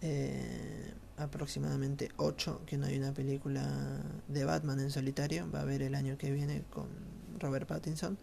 eh, 0.01 0.93
aproximadamente 1.19 2.11
ocho 2.17 2.63
que 2.65 2.79
no 2.79 2.87
hay 2.87 2.97
una 2.97 3.13
película 3.13 4.03
de 4.29 4.45
Batman 4.45 4.81
en 4.81 4.91
solitario, 4.91 5.51
va 5.51 5.61
a 5.61 5.63
haber 5.63 5.83
el 5.83 5.95
año 5.95 6.17
que 6.17 6.31
viene 6.31 6.63
con 6.71 6.87
Robert 7.39 7.69
Pattinson, 7.69 8.17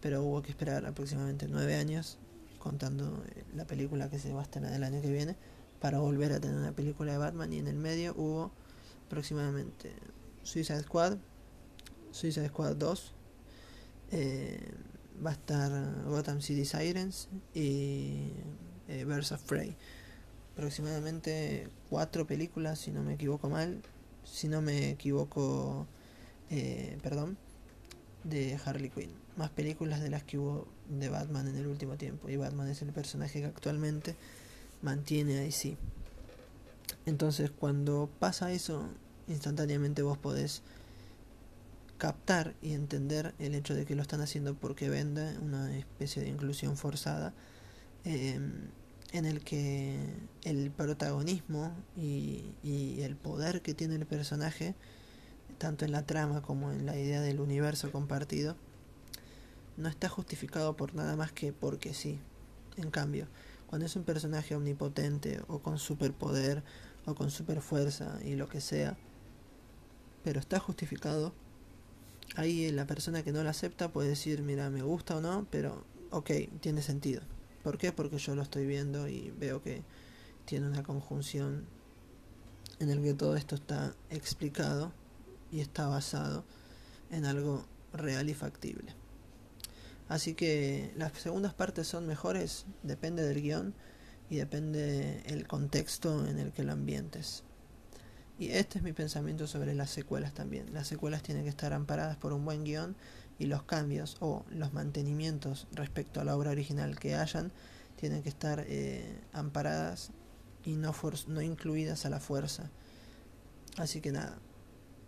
pero 0.00 0.22
hubo 0.22 0.42
que 0.42 0.50
esperar 0.50 0.84
aproximadamente 0.84 1.46
nueve 1.48 1.76
años, 1.76 2.18
contando 2.58 3.22
la 3.54 3.66
película 3.66 4.10
que 4.10 4.18
se 4.18 4.32
va 4.32 4.40
a 4.40 4.44
estrenar 4.44 4.72
el 4.72 4.84
año 4.84 5.00
que 5.00 5.10
viene, 5.10 5.36
para 5.84 5.98
volver 5.98 6.32
a 6.32 6.40
tener 6.40 6.56
una 6.56 6.72
película 6.72 7.12
de 7.12 7.18
Batman 7.18 7.52
y 7.52 7.58
en 7.58 7.68
el 7.68 7.76
medio 7.76 8.14
hubo 8.16 8.50
aproximadamente 9.04 9.92
Suicide 10.42 10.82
Squad, 10.82 11.18
Suicide 12.10 12.48
Squad 12.48 12.76
2, 12.76 13.12
eh, 14.12 14.72
va 15.22 15.28
a 15.28 15.32
estar 15.34 16.04
Gotham 16.06 16.40
City 16.40 16.64
Sirens 16.64 17.28
y 17.52 18.30
eh, 18.88 19.04
of 19.04 19.42
Prey. 19.42 19.76
Aproximadamente 20.54 21.68
cuatro 21.90 22.26
películas, 22.26 22.78
si 22.78 22.90
no 22.90 23.02
me 23.02 23.12
equivoco 23.12 23.50
mal, 23.50 23.82
si 24.24 24.48
no 24.48 24.62
me 24.62 24.88
equivoco, 24.88 25.86
eh, 26.48 26.96
perdón, 27.02 27.36
de 28.22 28.58
Harley 28.64 28.88
Quinn. 28.88 29.10
Más 29.36 29.50
películas 29.50 30.00
de 30.00 30.08
las 30.08 30.22
que 30.22 30.38
hubo 30.38 30.66
de 30.88 31.10
Batman 31.10 31.46
en 31.46 31.56
el 31.56 31.66
último 31.66 31.98
tiempo. 31.98 32.30
Y 32.30 32.38
Batman 32.38 32.68
es 32.70 32.80
el 32.80 32.90
personaje 32.94 33.40
que 33.40 33.46
actualmente 33.48 34.16
mantiene 34.84 35.38
a 35.38 35.40
DC. 35.40 35.76
Entonces 37.06 37.50
cuando 37.50 38.08
pasa 38.20 38.52
eso, 38.52 38.86
instantáneamente 39.26 40.02
vos 40.02 40.18
podés 40.18 40.62
captar 41.98 42.54
y 42.60 42.72
entender 42.72 43.34
el 43.38 43.54
hecho 43.54 43.74
de 43.74 43.86
que 43.86 43.94
lo 43.94 44.02
están 44.02 44.20
haciendo 44.20 44.54
porque 44.54 44.88
vende 44.88 45.38
una 45.38 45.76
especie 45.76 46.22
de 46.22 46.28
inclusión 46.28 46.76
forzada 46.76 47.32
em, 48.04 48.68
en 49.12 49.24
el 49.24 49.42
que 49.42 49.98
el 50.42 50.70
protagonismo 50.70 51.72
y, 51.96 52.44
el 53.00 53.16
poder 53.16 53.62
que 53.62 53.74
tiene 53.74 53.94
el 53.94 54.06
personaje 54.06 54.74
tanto 55.58 55.84
en 55.84 55.92
la 55.92 56.04
trama 56.04 56.42
como 56.42 56.72
en 56.72 56.84
la 56.84 56.98
idea 56.98 57.20
del 57.20 57.40
universo 57.40 57.92
compartido 57.92 58.56
no 59.76 59.88
está 59.88 60.08
justificado 60.08 60.76
por 60.76 60.94
nada 60.94 61.16
más 61.16 61.32
que 61.32 61.52
porque 61.52 61.94
sí 61.94 62.18
en 62.76 62.90
cambio 62.90 63.28
cuando 63.74 63.86
es 63.86 63.96
un 63.96 64.04
personaje 64.04 64.54
omnipotente 64.54 65.42
o 65.48 65.58
con 65.58 65.80
superpoder 65.80 66.62
o 67.06 67.16
con 67.16 67.32
superfuerza 67.32 68.20
y 68.24 68.36
lo 68.36 68.48
que 68.48 68.60
sea, 68.60 68.96
pero 70.22 70.38
está 70.38 70.60
justificado, 70.60 71.34
ahí 72.36 72.70
la 72.70 72.86
persona 72.86 73.24
que 73.24 73.32
no 73.32 73.42
lo 73.42 73.50
acepta 73.50 73.90
puede 73.92 74.10
decir, 74.10 74.42
mira, 74.42 74.70
me 74.70 74.82
gusta 74.82 75.16
o 75.16 75.20
no, 75.20 75.48
pero 75.50 75.84
ok, 76.12 76.30
tiene 76.60 76.82
sentido. 76.82 77.22
¿Por 77.64 77.76
qué? 77.76 77.90
Porque 77.90 78.18
yo 78.18 78.36
lo 78.36 78.42
estoy 78.42 78.64
viendo 78.64 79.08
y 79.08 79.32
veo 79.40 79.60
que 79.60 79.82
tiene 80.44 80.68
una 80.68 80.84
conjunción 80.84 81.66
en 82.78 82.90
el 82.90 83.02
que 83.02 83.14
todo 83.14 83.34
esto 83.34 83.56
está 83.56 83.92
explicado 84.08 84.92
y 85.50 85.58
está 85.58 85.88
basado 85.88 86.44
en 87.10 87.24
algo 87.24 87.64
real 87.92 88.30
y 88.30 88.34
factible. 88.34 88.94
Así 90.08 90.34
que 90.34 90.92
las 90.96 91.12
segundas 91.12 91.54
partes 91.54 91.86
son 91.86 92.06
mejores, 92.06 92.66
depende 92.82 93.22
del 93.22 93.40
guion 93.40 93.74
y 94.28 94.36
depende 94.36 95.22
el 95.26 95.46
contexto 95.46 96.26
en 96.26 96.38
el 96.38 96.52
que 96.52 96.62
lo 96.62 96.72
ambientes. 96.72 97.44
Y 98.38 98.50
este 98.50 98.78
es 98.78 98.84
mi 98.84 98.92
pensamiento 98.92 99.46
sobre 99.46 99.74
las 99.74 99.90
secuelas 99.90 100.34
también. 100.34 100.74
Las 100.74 100.88
secuelas 100.88 101.22
tienen 101.22 101.44
que 101.44 101.50
estar 101.50 101.72
amparadas 101.72 102.16
por 102.16 102.32
un 102.32 102.44
buen 102.44 102.64
guion 102.64 102.96
y 103.38 103.46
los 103.46 103.62
cambios 103.62 104.16
o 104.20 104.44
los 104.50 104.72
mantenimientos 104.72 105.66
respecto 105.72 106.20
a 106.20 106.24
la 106.24 106.36
obra 106.36 106.50
original 106.50 106.98
que 106.98 107.14
hayan 107.14 107.52
tienen 107.96 108.22
que 108.22 108.28
estar 108.28 108.64
eh, 108.66 109.20
amparadas 109.32 110.10
y 110.64 110.76
no, 110.76 110.92
no 111.28 111.42
incluidas 111.42 112.06
a 112.06 112.10
la 112.10 112.20
fuerza. 112.20 112.70
Así 113.76 114.00
que 114.00 114.12
nada, 114.12 114.38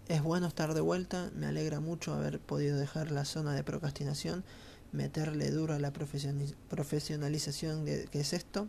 es 0.09 0.23
bueno 0.23 0.47
estar 0.47 0.73
de 0.75 0.81
vuelta, 0.81 1.31
me 1.35 1.47
alegra 1.47 1.81
mucho 1.81 2.15
haber 2.15 2.41
podido 2.41 2.79
dejar 2.79 3.11
la 3.11 3.25
zona 3.25 3.55
de 3.55 3.65
procrastinación 3.65 4.45
meterle 4.93 5.51
duro 5.51 5.75
a 5.75 5.79
la 5.79 5.93
profesionalización 5.93 7.85
que 7.85 8.21
es 8.21 8.33
esto. 8.33 8.69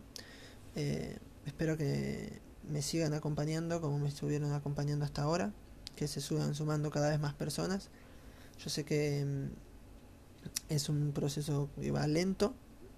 Eh, 0.76 1.18
espero 1.46 1.76
que 1.76 2.40
me 2.68 2.82
sigan 2.82 3.14
acompañando 3.14 3.80
como 3.80 3.98
me 3.98 4.08
estuvieron 4.08 4.52
acompañando 4.52 5.04
hasta 5.04 5.22
ahora, 5.22 5.52
que 5.96 6.06
se 6.06 6.20
suban 6.20 6.54
sumando 6.54 6.90
cada 6.90 7.10
vez 7.10 7.18
más 7.20 7.34
personas. 7.34 7.90
Yo 8.58 8.70
sé 8.70 8.84
que 8.84 9.24
mm, 9.24 9.46
es 10.68 10.88
un 10.88 11.12
proceso 11.12 11.70
que 11.80 11.90
va 11.90 12.06
lento, 12.06 12.54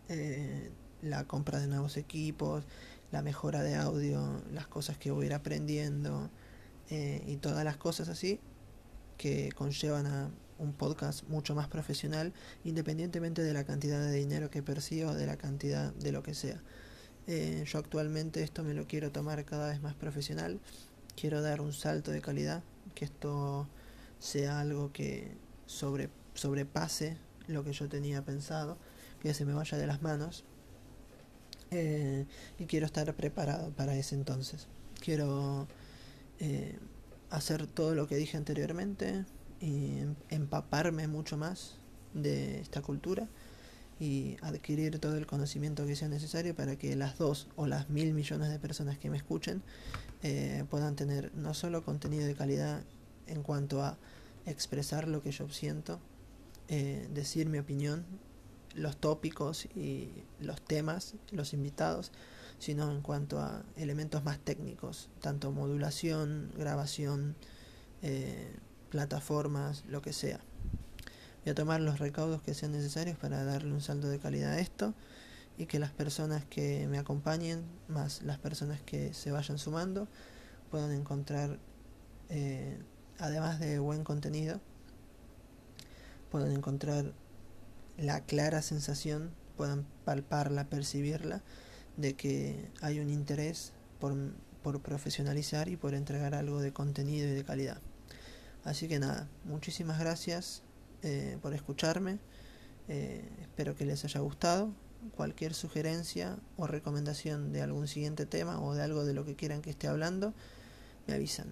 eh, 0.09 0.71
la 1.03 1.25
compra 1.25 1.61
de 1.61 1.67
nuevos 1.69 1.97
equipos, 1.97 2.65
la 3.13 3.23
mejora 3.23 3.63
de 3.63 3.77
audio, 3.77 4.43
las 4.53 4.67
cosas 4.67 4.99
que 4.99 5.11
voy 5.11 5.25
a 5.25 5.27
ir 5.27 5.35
aprendiendo 5.35 6.31
eh, 6.91 7.23
y 7.27 7.37
todas 7.37 7.65
las 7.65 7.77
cosas 7.77 8.09
así 8.09 8.41
que 9.17 9.53
conllevan 9.53 10.07
a 10.07 10.31
un 10.61 10.73
podcast 10.73 11.27
mucho 11.29 11.55
más 11.55 11.68
profesional, 11.68 12.33
independientemente 12.64 13.42
de 13.42 13.53
la 13.53 13.64
cantidad 13.64 14.01
de 14.01 14.12
dinero 14.12 14.51
que 14.51 14.62
percibo, 14.62 15.14
de 15.14 15.27
la 15.27 15.37
cantidad 15.37 15.92
de 15.94 16.12
lo 16.12 16.23
que 16.23 16.35
sea. 16.35 16.61
Eh, 17.27 17.64
yo 17.66 17.79
actualmente 17.79 18.42
esto 18.42 18.62
me 18.62 18.75
lo 18.75 18.87
quiero 18.87 19.11
tomar 19.11 19.44
cada 19.44 19.68
vez 19.68 19.81
más 19.81 19.94
profesional, 19.94 20.61
quiero 21.16 21.42
dar 21.42 21.61
un 21.61 21.73
salto 21.73 22.11
de 22.11 22.20
calidad, 22.20 22.62
que 22.94 23.05
esto 23.07 23.66
sea 24.18 24.61
algo 24.61 24.92
que 24.92 25.37
sobre, 25.66 26.11
sobrepase 26.35 27.16
lo 27.49 27.64
que 27.64 27.73
yo 27.73 27.88
tenía 27.88 28.25
pensado, 28.25 28.77
que 29.20 29.35
se 29.35 29.44
me 29.44 29.55
vaya 29.55 29.79
de 29.79 29.87
las 29.87 30.03
manos. 30.03 30.44
Eh, 31.70 32.27
y 32.59 32.66
quiero 32.66 32.87
estar 32.87 33.14
preparado 33.14 33.70
para 33.70 33.94
ese 33.96 34.14
entonces. 34.14 34.66
Quiero 35.01 35.68
eh, 36.40 36.79
hacer 37.31 37.66
todo 37.66 37.94
lo 37.94 38.09
que 38.09 38.16
dije 38.16 38.37
anteriormente, 38.37 39.25
y 39.61 40.01
empaparme 40.31 41.07
mucho 41.07 41.37
más 41.37 41.77
de 42.14 42.61
esta 42.61 42.83
cultura 42.83 43.29
y 44.01 44.38
adquirir 44.40 44.99
todo 44.99 45.16
el 45.16 45.27
conocimiento 45.27 45.87
que 45.87 45.94
sea 45.94 46.09
necesario 46.09 46.57
para 46.57 46.77
que 46.77 46.96
las 46.96 47.18
dos 47.18 47.49
o 47.57 47.66
las 47.66 47.90
mil 47.90 48.14
millones 48.14 48.49
de 48.49 48.59
personas 48.59 48.99
que 48.99 49.11
me 49.11 49.18
escuchen 49.18 49.62
eh, 50.23 50.64
puedan 50.70 50.96
tener 50.96 51.33
no 51.35 51.53
solo 51.53 51.85
contenido 51.85 52.27
de 52.27 52.35
calidad 52.35 52.83
en 53.27 53.42
cuanto 53.42 53.83
a 53.83 53.99
expresar 54.46 55.07
lo 55.07 55.23
que 55.23 55.33
yo 55.33 55.49
siento, 55.51 56.01
eh, 56.68 57.09
decir 57.12 57.49
mi 57.49 57.59
opinión, 57.59 58.05
los 58.75 58.96
tópicos 58.96 59.66
y 59.77 60.09
los 60.40 60.62
temas, 60.62 61.14
los 61.31 61.53
invitados, 61.53 62.11
sino 62.59 62.90
en 62.90 63.03
cuanto 63.03 63.40
a 63.40 63.62
elementos 63.77 64.25
más 64.25 64.38
técnicos, 64.38 65.09
tanto 65.20 65.53
modulación, 65.53 66.53
grabación, 66.57 67.37
eh, 68.03 68.55
plataformas, 68.90 69.85
lo 69.88 70.03
que 70.03 70.12
sea. 70.12 70.40
Voy 71.44 71.53
a 71.53 71.55
tomar 71.55 71.81
los 71.81 71.98
recaudos 71.98 72.42
que 72.42 72.53
sean 72.53 72.72
necesarios 72.72 73.16
para 73.16 73.44
darle 73.44 73.72
un 73.72 73.81
salto 73.81 74.09
de 74.09 74.18
calidad 74.18 74.53
a 74.53 74.61
esto 74.61 74.94
y 75.57 75.66
que 75.66 75.79
las 75.79 75.90
personas 75.90 76.44
que 76.44 76.87
me 76.88 76.98
acompañen, 76.98 77.64
más 77.88 78.22
las 78.22 78.38
personas 78.38 78.81
que 78.83 79.14
se 79.14 79.31
vayan 79.31 79.59
sumando, 79.59 80.09
puedan 80.70 80.92
encontrar, 80.92 81.59
eh, 82.29 82.79
además 83.18 83.59
de 83.59 83.79
buen 83.79 84.05
contenido, 84.05 84.61
puedan 86.31 86.53
encontrar 86.53 87.12
la 87.98 88.20
clara 88.20 88.62
sensación, 88.62 89.31
puedan 89.57 89.87
palparla, 90.05 90.68
percibirla, 90.68 91.42
de 91.96 92.14
que 92.14 92.70
hay 92.81 93.00
un 93.00 93.11
interés 93.11 93.72
por, 93.98 94.14
por 94.62 94.81
profesionalizar 94.81 95.68
y 95.68 95.76
por 95.76 95.94
entregar 95.94 96.35
algo 96.35 96.61
de 96.61 96.72
contenido 96.72 97.29
y 97.29 97.33
de 97.33 97.44
calidad. 97.44 97.81
Así 98.64 98.88
que 98.88 98.99
nada, 98.99 99.29
muchísimas 99.44 99.99
gracias 99.99 100.62
eh, 101.03 101.38
por 101.42 101.55
escucharme. 101.55 102.18
Eh, 102.88 103.25
espero 103.40 103.75
que 103.75 103.87
les 103.87 104.05
haya 104.05 104.20
gustado 104.20 104.73
cualquier 105.16 105.55
sugerencia 105.55 106.38
o 106.57 106.66
recomendación 106.66 107.53
de 107.53 107.62
algún 107.62 107.88
siguiente 107.88 108.27
tema 108.27 108.61
o 108.61 108.75
de 108.75 108.83
algo 108.83 109.05
de 109.05 109.14
lo 109.14 109.25
que 109.25 109.35
quieran 109.35 109.62
que 109.62 109.70
esté 109.70 109.88
hablando, 109.88 110.35
me 111.07 111.14
avisan. 111.14 111.46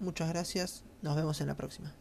Muchas 0.00 0.28
gracias, 0.28 0.84
nos 1.02 1.16
vemos 1.16 1.40
en 1.40 1.48
la 1.48 1.56
próxima. 1.56 1.92